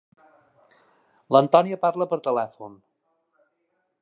L'Antónia 1.37 1.79
parla 1.85 2.09
per 2.15 2.21
telèfon. 2.29 2.77